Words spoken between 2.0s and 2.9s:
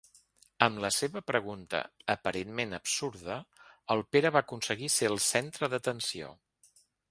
aparentment